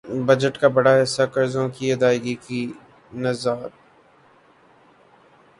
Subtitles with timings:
[0.27, 2.61] budget کا بڑا حصہ قرضوں کی ادائیگی کی
[3.15, 3.67] نذر